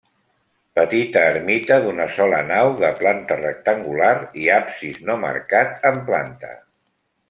Petita 0.77 1.21
ermita 1.33 1.77
d'una 1.83 2.07
sola 2.15 2.41
nau 2.49 2.71
de 2.81 2.91
planta 3.03 3.39
rectangular 3.45 4.13
i 4.45 4.53
absis 4.59 5.01
no 5.11 5.23
marcat 5.29 5.91
en 5.93 6.07
planta. 6.13 6.57